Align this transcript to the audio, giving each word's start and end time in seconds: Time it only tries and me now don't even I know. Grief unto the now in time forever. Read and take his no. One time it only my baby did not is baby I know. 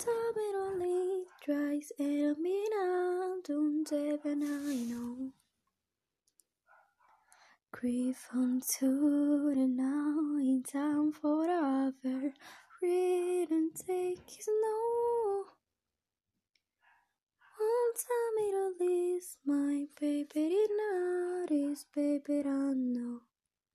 Time 0.00 0.34
it 0.34 0.56
only 0.56 1.24
tries 1.44 1.92
and 1.98 2.34
me 2.38 2.66
now 2.70 3.34
don't 3.44 3.92
even 3.92 4.42
I 4.42 4.74
know. 4.90 5.32
Grief 7.70 8.28
unto 8.32 9.54
the 9.54 9.66
now 9.66 10.38
in 10.38 10.62
time 10.62 11.12
forever. 11.12 12.32
Read 12.80 13.50
and 13.50 13.74
take 13.74 14.24
his 14.26 14.48
no. 14.48 15.44
One 17.58 17.92
time 17.94 18.36
it 18.38 18.54
only 18.54 19.20
my 19.44 19.86
baby 20.00 20.26
did 20.32 20.70
not 20.80 21.50
is 21.50 21.84
baby 21.94 22.40
I 22.48 22.72
know. 22.72 23.20